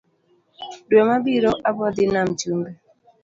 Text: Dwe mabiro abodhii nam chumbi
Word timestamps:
Dwe 0.89 1.01
mabiro 1.09 1.51
abodhii 1.69 2.11
nam 2.13 2.29
chumbi 2.39 2.71